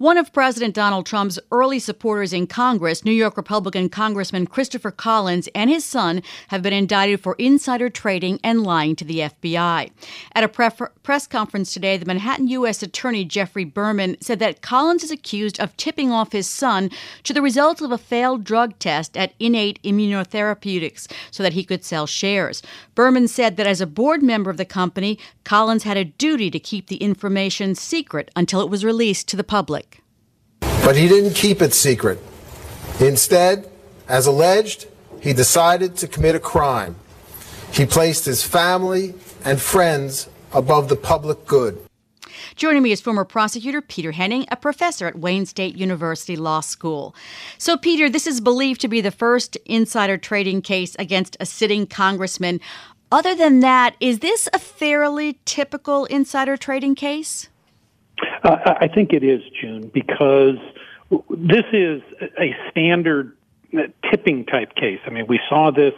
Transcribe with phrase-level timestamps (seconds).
[0.00, 5.46] One of President Donald Trump's early supporters in Congress, New York Republican Congressman Christopher Collins,
[5.54, 9.90] and his son have been indicted for insider trading and lying to the FBI.
[10.34, 10.48] At a
[11.02, 12.82] press conference today, the Manhattan U.S.
[12.82, 16.88] Attorney Geoffrey Berman said that Collins is accused of tipping off his son
[17.24, 21.84] to the results of a failed drug test at Innate Immunotherapeutics so that he could
[21.84, 22.62] sell shares.
[22.94, 26.58] Berman said that as a board member of the company, Collins had a duty to
[26.58, 29.89] keep the information secret until it was released to the public.
[30.90, 32.18] But he didn't keep it secret.
[32.98, 33.70] Instead,
[34.08, 34.88] as alleged,
[35.20, 36.96] he decided to commit a crime.
[37.72, 41.78] He placed his family and friends above the public good.
[42.56, 47.14] Joining me is former prosecutor Peter Henning, a professor at Wayne State University Law School.
[47.56, 51.86] So, Peter, this is believed to be the first insider trading case against a sitting
[51.86, 52.58] congressman.
[53.12, 57.48] Other than that, is this a fairly typical insider trading case?
[58.42, 60.56] Uh, I think it is, June, because
[61.10, 62.02] this is
[62.38, 63.36] a standard
[64.10, 65.00] tipping type case.
[65.06, 65.94] I mean, we saw this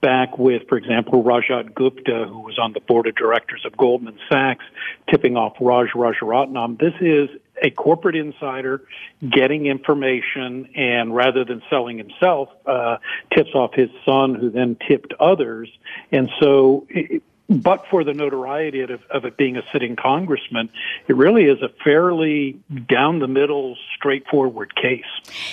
[0.00, 4.18] back with, for example, Rajat Gupta, who was on the board of directors of Goldman
[4.30, 4.64] Sachs,
[5.10, 6.78] tipping off Raj Rajaratnam.
[6.78, 7.28] This is
[7.60, 8.82] a corporate insider
[9.28, 12.98] getting information and rather than selling himself, uh,
[13.34, 15.68] tips off his son who then tipped others.
[16.12, 20.68] And so it, but for the notoriety of, of, it being a sitting congressman,
[21.08, 25.04] it really is a fairly down the middle, straightforward case.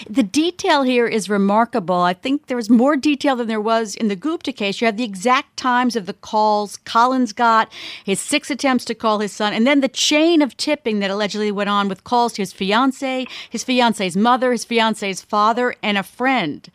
[0.10, 1.96] The detail here is remarkable.
[1.96, 4.82] I think there's more detail than there was in the Gupta case.
[4.82, 7.72] You have the exact times of the calls Collins got,
[8.04, 11.52] his six attempts to call his son, and then the chain of tipping that allegedly
[11.52, 16.04] went on with calls to his fiance, his fiance's mother, his fiance's father, and a
[16.04, 16.70] friend.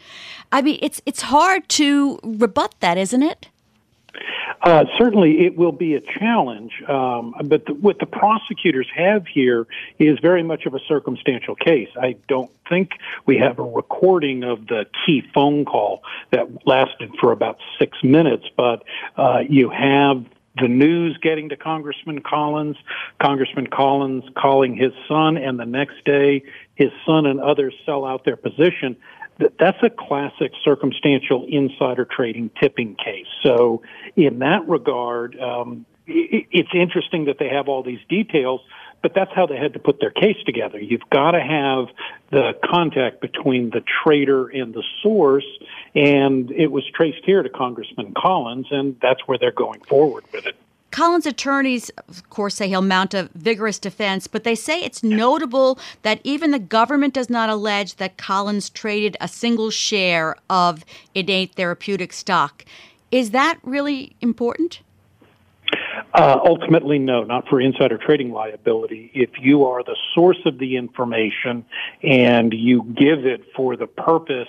[0.51, 3.49] I mean, it's it's hard to rebut that, isn't it?
[4.63, 6.73] Uh, certainly, it will be a challenge.
[6.89, 9.67] Um, but the, what the prosecutors have here
[9.99, 11.89] is very much of a circumstantial case.
[12.01, 12.91] I don't think
[13.27, 18.47] we have a recording of the key phone call that lasted for about six minutes,
[18.57, 18.85] but
[19.17, 20.25] uh, you have
[20.61, 22.77] the news getting to Congressman Collins,
[23.21, 26.43] Congressman Collins calling his son, and the next day
[26.75, 28.97] his son and others sell out their position
[29.59, 33.27] that's a classic circumstantial insider trading tipping case.
[33.43, 33.83] So,
[34.17, 38.61] in that regard, um, it's interesting that they have all these details,
[39.03, 40.79] but that's how they had to put their case together.
[40.79, 41.87] You've got to have
[42.31, 45.47] the contact between the trader and the source,
[45.95, 50.47] and it was traced here to Congressman Collins, and that's where they're going forward with
[50.47, 50.57] it.
[50.91, 55.79] Collins' attorneys, of course, say he'll mount a vigorous defense, but they say it's notable
[56.03, 60.85] that even the government does not allege that Collins traded a single share of
[61.15, 62.65] innate therapeutic stock.
[63.11, 64.81] Is that really important?
[66.13, 69.13] Uh, ultimately, no, not for insider trading liability.
[69.15, 71.65] If you are the source of the information
[72.03, 74.49] and you give it for the purpose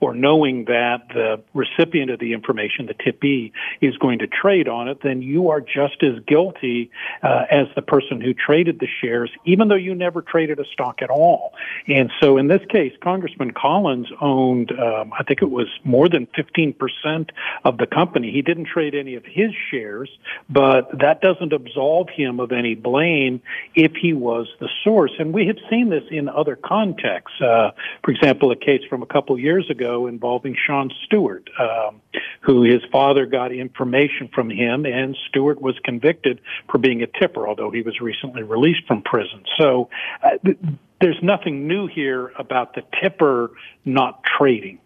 [0.00, 4.88] or knowing that the recipient of the information, the tippee, is going to trade on
[4.88, 6.90] it, then you are just as guilty
[7.22, 11.02] uh, as the person who traded the shares, even though you never traded a stock
[11.02, 11.52] at all.
[11.88, 16.26] And so in this case, Congressman Collins owned, um, I think it was more than
[16.38, 17.30] 15%
[17.64, 18.30] of the company.
[18.30, 20.10] He didn't trade any of his shares,
[20.48, 23.40] but that doesn't absolve him of any blame
[23.74, 25.12] if he was the source.
[25.18, 27.40] And we have seen this in other contexts.
[27.40, 27.70] Uh,
[28.04, 32.00] for example, a case from a couple years ago involving Sean Stewart, um,
[32.40, 37.46] who his father got information from him, and Stewart was convicted for being a tipper,
[37.46, 39.44] although he was recently released from prison.
[39.58, 39.88] So
[40.22, 40.58] uh, th-
[41.00, 43.50] there's nothing new here about the tipper
[43.84, 44.78] not trading.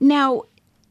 [0.00, 0.44] Now,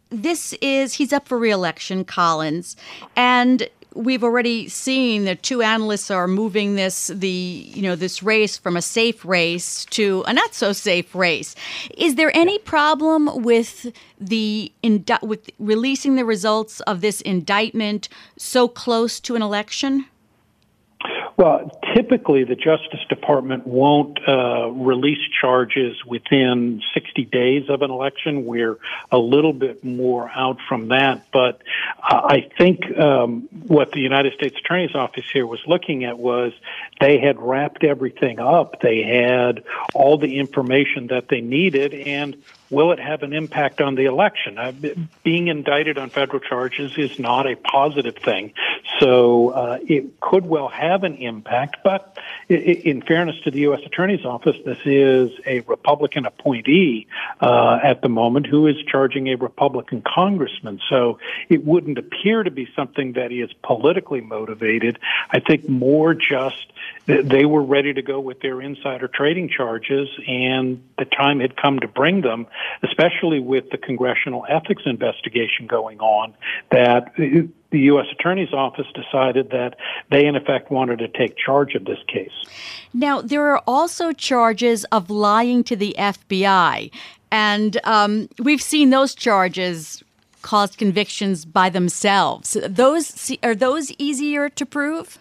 [0.10, 2.76] this is he's up for reelection, Collins,
[3.16, 8.58] and we've already seen that two analysts are moving this the you know this race
[8.58, 11.56] from a safe race to a not so safe race.
[11.98, 14.72] Is there any problem with the
[15.22, 20.06] with releasing the results of this indictment so close to an election?
[21.96, 28.46] Typically the Justice Department won't uh, release charges within 60 days of an election.
[28.46, 28.78] We're
[29.12, 31.62] a little bit more out from that, but
[32.02, 36.54] uh, I think um, what the United States Attorney's Office here was looking at was
[37.00, 38.80] they had wrapped everything up.
[38.82, 39.64] They had
[39.94, 42.38] all the information that they needed, and
[42.70, 44.58] will it have an impact on the election?
[44.58, 44.72] Uh,
[45.24, 48.54] being indicted on federal charges is not a positive thing.
[49.00, 52.18] So uh, it could well have an impact, but
[52.50, 53.82] in fairness to the U.S.
[53.86, 57.08] Attorney's Office, this is a Republican appointee
[57.42, 60.80] uh, at the moment who is charging a Republican congressman.
[60.90, 61.20] So
[61.50, 65.00] it wouldn't appear to be something that is politically motivated.
[65.30, 66.72] I think more just
[67.06, 71.80] they were ready to go with their insider trading charges, and the time had come
[71.80, 72.48] to bring them,
[72.84, 76.34] especially with the congressional ethics investigation going on,
[76.72, 77.14] that
[77.74, 78.06] the U.S.
[78.14, 79.76] Attorney's Office decided that
[80.12, 82.32] they, in effect, wanted to take charge of this case.
[82.94, 86.92] Now, there are also charges of lying to the FBI,
[87.32, 90.04] and um, we've seen those charges
[90.44, 92.56] cause convictions by themselves.
[92.68, 95.18] Those are those easier to prove?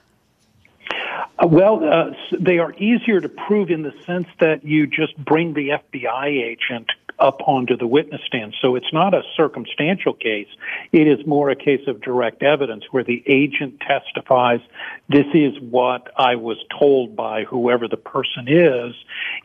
[1.38, 5.54] Uh, well, uh, they are easier to prove in the sense that you just bring
[5.54, 8.54] the FBI agent up onto the witness stand.
[8.60, 10.48] So it's not a circumstantial case.
[10.92, 14.60] It is more a case of direct evidence where the agent testifies,
[15.08, 18.94] this is what I was told by whoever the person is.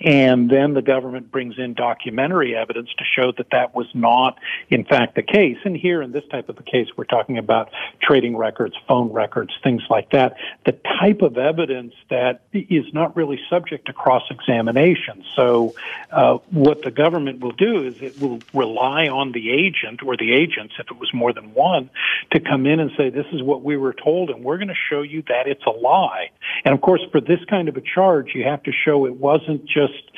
[0.01, 4.37] And then the government brings in documentary evidence to show that that was not,
[4.69, 5.57] in fact, the case.
[5.65, 7.71] And here in this type of a case, we're talking about
[8.01, 10.35] trading records, phone records, things like that.
[10.65, 15.23] The type of evidence that is not really subject to cross examination.
[15.35, 15.75] So,
[16.11, 20.33] uh, what the government will do is it will rely on the agent or the
[20.33, 21.89] agents, if it was more than one,
[22.31, 24.73] to come in and say, this is what we were told, and we're going to
[24.89, 26.29] show you that it's a lie.
[26.63, 29.65] And of course, for this kind of a charge, you have to show it wasn't
[29.65, 30.11] just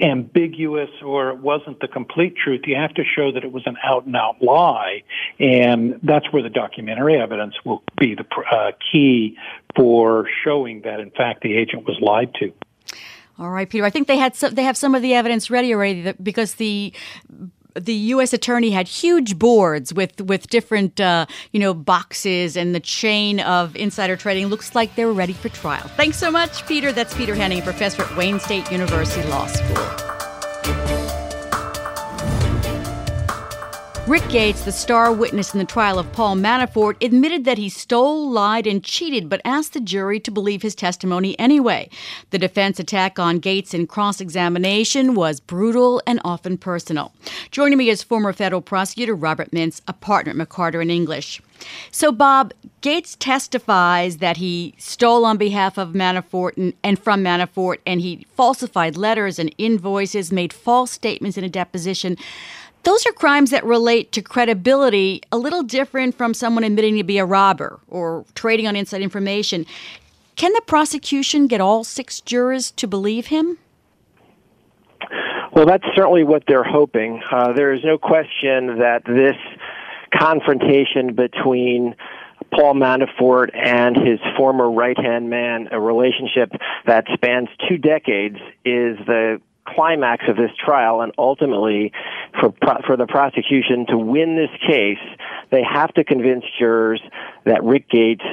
[0.00, 2.62] ambiguous or it wasn't the complete truth.
[2.66, 5.02] You have to show that it was an out and out lie.
[5.38, 9.36] And that's where the documentary evidence will be the uh, key
[9.76, 12.52] for showing that, in fact, the agent was lied to.
[13.38, 13.84] All right, Peter.
[13.84, 16.92] I think they had some, they have some of the evidence ready already because the
[17.74, 18.32] the U.S.
[18.32, 23.74] attorney had huge boards with with different uh, you know boxes and the chain of
[23.76, 24.46] insider trading.
[24.46, 25.88] Looks like they were ready for trial.
[25.96, 26.92] Thanks so much, Peter.
[26.92, 31.03] That's Peter Henning, professor at Wayne State University Law School.
[34.06, 38.30] Rick Gates, the star witness in the trial of Paul Manafort, admitted that he stole,
[38.30, 41.88] lied, and cheated, but asked the jury to believe his testimony anyway.
[42.28, 47.14] The defense attack on Gates in cross examination was brutal and often personal.
[47.50, 51.40] Joining me is former federal prosecutor Robert Mintz, a partner at McCarter and English.
[51.90, 52.52] So, Bob,
[52.82, 58.26] Gates testifies that he stole on behalf of Manafort and, and, from Manafort, and he
[58.36, 62.18] falsified letters and invoices, made false statements in a deposition.
[62.84, 67.18] Those are crimes that relate to credibility, a little different from someone admitting to be
[67.18, 69.64] a robber or trading on inside information.
[70.36, 73.58] Can the prosecution get all six jurors to believe him?
[75.54, 77.22] Well, that's certainly what they're hoping.
[77.30, 79.36] Uh, there is no question that this
[80.12, 81.94] confrontation between
[82.52, 86.50] Paul Manafort and his former right hand man, a relationship
[86.86, 91.92] that spans two decades, is the climax of this trial and ultimately
[92.40, 92.52] for
[92.86, 94.98] for the prosecution to win this case
[95.50, 97.00] they have to convince jurors
[97.44, 98.24] that Rick Gates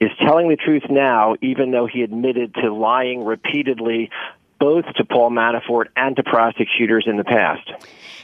[0.00, 4.10] is telling the truth now even though he admitted to lying repeatedly
[4.58, 7.70] both to Paul Manafort and to prosecutors in the past.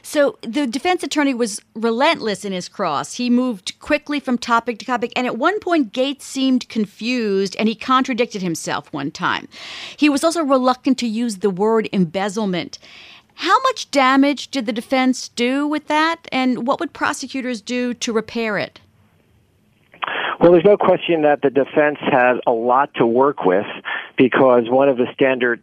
[0.03, 3.15] So the defense attorney was relentless in his cross.
[3.15, 7.69] He moved quickly from topic to topic, and at one point, Gates seemed confused and
[7.69, 9.49] he contradicted himself one time.
[9.97, 12.79] He was also reluctant to use the word embezzlement.
[13.35, 18.13] How much damage did the defense do with that, and what would prosecutors do to
[18.13, 18.81] repair it?
[20.41, 23.67] Well, there's no question that the defense has a lot to work with
[24.17, 25.63] because one of the standard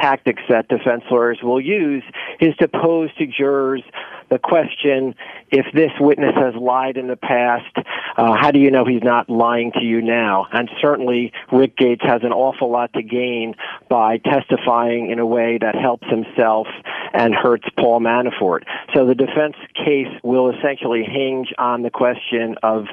[0.00, 2.02] tactics that defense lawyers will use
[2.40, 3.82] is to pose to jurors
[4.30, 5.14] the question
[5.54, 7.76] if this witness has lied in the past,
[8.16, 10.48] uh, how do you know he's not lying to you now?
[10.50, 13.54] And certainly Rick Gates has an awful lot to gain
[13.88, 16.66] by testifying in a way that helps himself
[17.12, 18.64] and hurts Paul Manafort.
[18.94, 22.86] So the defense case will essentially hinge on the question of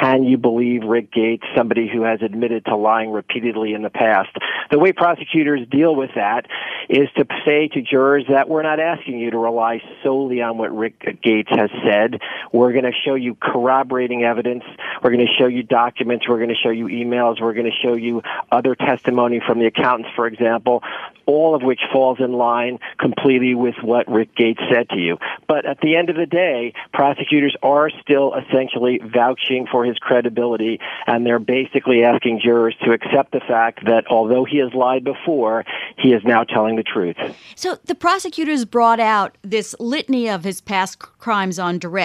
[0.00, 4.30] can you believe Rick Gates, somebody who has admitted to lying repeatedly in the past?
[4.70, 6.46] The way prosecutors deal with that
[6.88, 10.74] is to say to jurors that we're not asking you to rely solely on what
[10.74, 12.05] Rick Gates has said.
[12.52, 14.64] We're going to show you corroborating evidence.
[15.02, 16.28] We're going to show you documents.
[16.28, 17.40] We're going to show you emails.
[17.40, 20.82] We're going to show you other testimony from the accountants, for example,
[21.26, 25.18] all of which falls in line completely with what Rick Gates said to you.
[25.48, 30.80] But at the end of the day, prosecutors are still essentially vouching for his credibility,
[31.06, 35.64] and they're basically asking jurors to accept the fact that although he has lied before,
[35.98, 37.16] he is now telling the truth.
[37.54, 41.95] So the prosecutors brought out this litany of his past crimes on direct,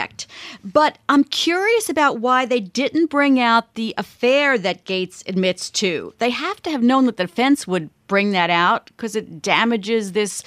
[0.64, 6.14] but I'm curious about why they didn't bring out the affair that Gates admits to.
[6.18, 10.12] They have to have known that the defense would bring that out because it damages
[10.12, 10.44] this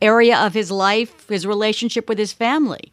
[0.00, 2.92] area of his life, his relationship with his family.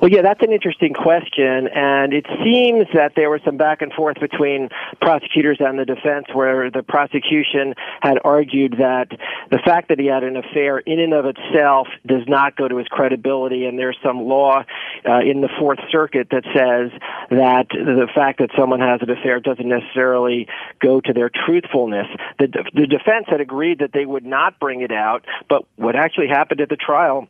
[0.00, 3.92] Well, yeah, that's an interesting question, and it seems that there was some back and
[3.92, 4.70] forth between
[5.02, 9.08] prosecutors and the defense, where the prosecution had argued that
[9.50, 12.78] the fact that he had an affair in and of itself does not go to
[12.78, 14.64] his credibility, and there's some law
[15.06, 19.38] uh, in the Fourth Circuit that says that the fact that someone has an affair
[19.38, 20.48] doesn't necessarily
[20.80, 22.06] go to their truthfulness.
[22.38, 26.28] The, the defense had agreed that they would not bring it out, but what actually
[26.28, 27.28] happened at the trial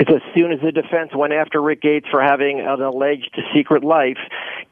[0.00, 3.84] is as soon as the defense went after Rick Gates for having an alleged secret
[3.84, 4.18] life,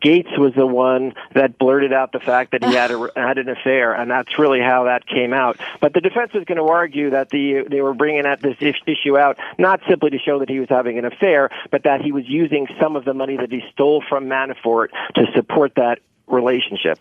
[0.00, 3.48] Gates was the one that blurted out the fact that he had a, had an
[3.48, 5.58] affair, and that's really how that came out.
[5.80, 9.16] But the defense was going to argue that the they were bringing at this issue
[9.16, 12.24] out not simply to show that he was having an affair, but that he was
[12.26, 16.98] using some of the money that he stole from Manafort to support that relationship.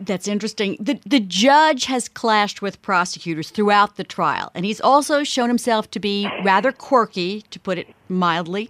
[0.00, 0.76] That's interesting.
[0.80, 5.90] The the judge has clashed with prosecutors throughout the trial, and he's also shown himself
[5.92, 8.68] to be rather quirky, to put it mildly.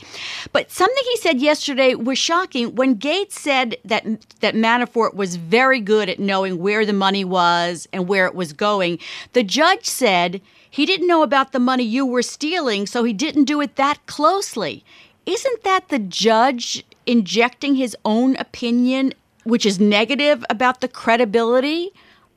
[0.53, 4.05] But something he said yesterday was shocking when Gates said that
[4.41, 8.53] that Manafort was very good at knowing where the money was and where it was
[8.53, 8.99] going.
[9.33, 13.45] The judge said he didn't know about the money you were stealing, so he didn't
[13.45, 14.85] do it that closely.
[15.27, 19.13] Isn't that the judge injecting his own opinion
[19.45, 21.91] which is negative about the credibility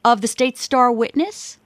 [0.04, 1.58] of the state's star witness?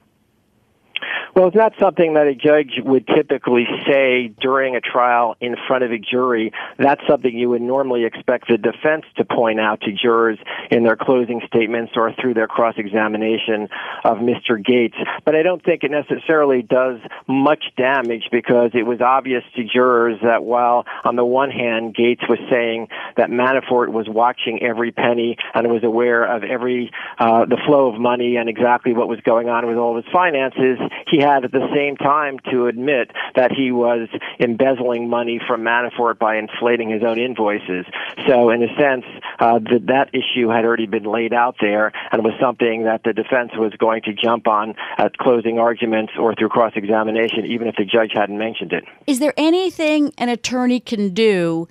[1.38, 5.84] Well, it's not something that a judge would typically say during a trial in front
[5.84, 6.50] of a jury.
[6.80, 10.40] That's something you would normally expect the defense to point out to jurors
[10.72, 13.68] in their closing statements or through their cross-examination
[14.02, 14.60] of Mr.
[14.60, 14.96] Gates.
[15.24, 20.18] But I don't think it necessarily does much damage because it was obvious to jurors
[20.24, 25.36] that while on the one hand Gates was saying that Manafort was watching every penny
[25.54, 26.90] and was aware of every
[27.20, 30.12] uh, the flow of money and exactly what was going on with all of his
[30.12, 34.08] finances, he had at the same time to admit that he was
[34.40, 37.84] embezzling money from Manafort by inflating his own invoices.
[38.26, 39.04] So, in a sense,
[39.38, 43.12] uh, that that issue had already been laid out there and was something that the
[43.12, 47.76] defense was going to jump on at closing arguments or through cross examination, even if
[47.76, 48.84] the judge hadn't mentioned it.
[49.06, 51.68] Is there anything an attorney can do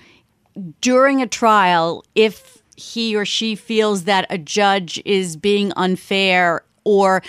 [0.82, 7.22] during a trial if he or she feels that a judge is being unfair or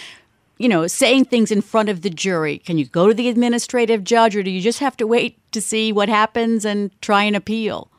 [0.58, 2.58] you know, saying things in front of the jury?
[2.58, 5.60] Can you go to the administrative judge or do you just have to wait to
[5.60, 7.90] see what happens and try and appeal?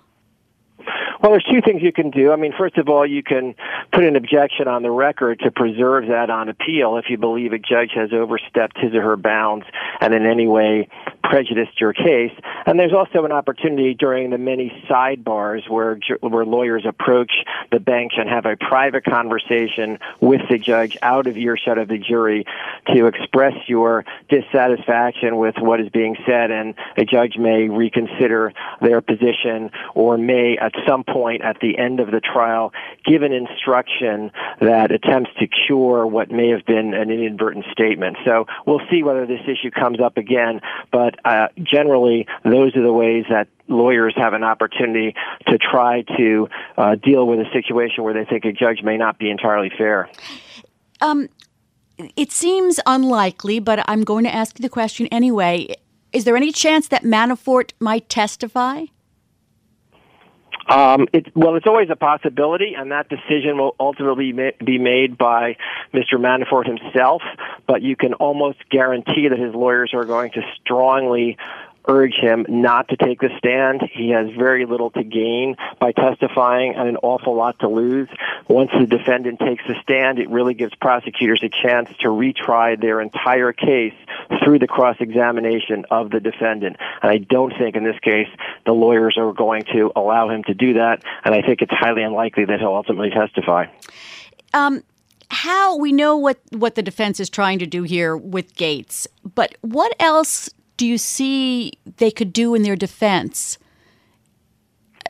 [1.21, 2.31] Well, there's two things you can do.
[2.31, 3.53] I mean, first of all, you can
[3.91, 7.59] put an objection on the record to preserve that on appeal if you believe a
[7.59, 9.65] judge has overstepped his or her bounds
[9.99, 10.87] and in any way
[11.21, 12.31] prejudiced your case.
[12.65, 17.31] And there's also an opportunity during the many sidebars where where lawyers approach
[17.71, 21.97] the bench and have a private conversation with the judge out of earshot of the
[21.97, 22.45] jury
[22.95, 29.01] to express your dissatisfaction with what is being said and a judge may reconsider their
[29.01, 32.71] position or may at some point at the end of the trial
[33.05, 38.17] give an instruction that attempts to cure what may have been an inadvertent statement.
[38.25, 40.61] So we'll see whether this issue comes up again,
[40.91, 45.15] but uh, generally those are the ways that lawyers have an opportunity
[45.47, 49.19] to try to uh, deal with a situation where they think a judge may not
[49.19, 50.09] be entirely fair.
[51.01, 51.29] Um,
[52.15, 55.75] it seems unlikely, but I'm going to ask the question anyway.
[56.11, 58.85] Is there any chance that Manafort might testify?
[60.69, 64.31] Um, it, well, it's always a possibility, and that decision will ultimately
[64.63, 65.57] be made by
[65.93, 66.13] Mr.
[66.15, 67.23] Manafort himself.
[67.67, 71.37] But you can almost guarantee that his lawyers are going to strongly
[71.89, 73.81] urge him not to take the stand.
[73.91, 78.07] He has very little to gain by testifying and an awful lot to lose.
[78.47, 83.01] Once the defendant takes the stand, it really gives prosecutors a chance to retry their
[83.01, 83.95] entire case
[84.43, 86.77] through the cross-examination of the defendant.
[87.01, 88.27] And I don't think in this case
[88.65, 92.03] the lawyers are going to allow him to do that, and I think it's highly
[92.03, 93.65] unlikely that he'll ultimately testify.
[94.53, 94.83] Um,
[95.31, 99.55] how we know what what the defense is trying to do here with Gates, but
[99.61, 103.57] what else do you see they could do in their defense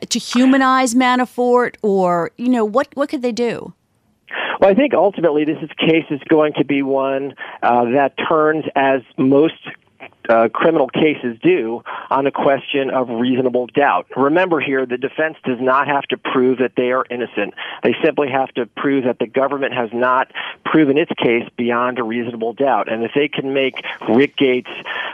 [0.08, 3.72] to humanize Manafort, or you know what what could they do?
[4.60, 8.64] Well, I think ultimately this is, case is going to be one uh, that turns,
[8.74, 9.54] as most
[10.28, 14.06] uh, criminal cases do on a question of reasonable doubt.
[14.16, 17.54] Remember here, the defense does not have to prove that they are innocent.
[17.82, 20.30] They simply have to prove that the government has not
[20.64, 22.92] proven its case beyond a reasonable doubt.
[22.92, 24.70] And if they can make Rick Gates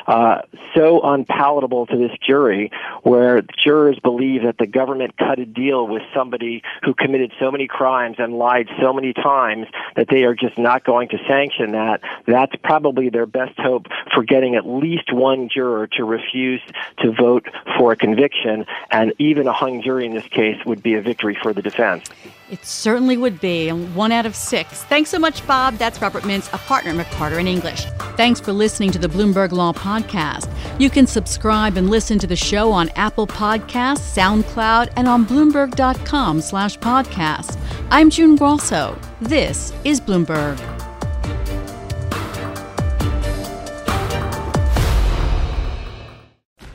[0.06, 0.42] uh,
[0.74, 2.70] so unpalatable to this jury,
[3.02, 7.66] where jurors believe that the government cut a deal with somebody who committed so many
[7.66, 12.00] crimes and lied so many times that they are just not going to sanction that,
[12.26, 16.62] that's probably their best hope for getting at least one juror to refuse
[16.98, 17.46] to vote
[17.78, 21.36] for a conviction, and even a hung jury in this case would be a victory
[21.40, 22.08] for the defense.
[22.50, 23.70] It certainly would be.
[23.70, 24.84] One out of six.
[24.84, 25.74] Thanks so much, Bob.
[25.78, 27.84] That's Robert Mintz, a partner at McCarter and English.
[28.16, 30.48] Thanks for listening to the Bloomberg Law Podcast.
[30.78, 36.40] You can subscribe and listen to the show on Apple Podcasts, SoundCloud, and on Bloomberg.com
[36.40, 37.58] slash podcast.
[37.90, 38.96] I'm June Grosso.
[39.20, 40.85] This is Bloomberg.